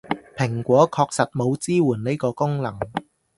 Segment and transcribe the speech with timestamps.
[0.35, 2.79] 蘋果確實冇支援呢個功能